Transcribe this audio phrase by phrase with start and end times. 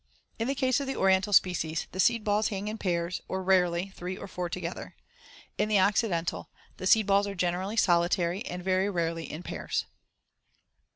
[0.39, 3.89] In the case of the Oriental species, the seed balls hang in pairs or (rarely)
[3.89, 4.95] three or four together.
[5.59, 9.85] In the Occidental, the seed balls are generally solitary and very rarely in pairs.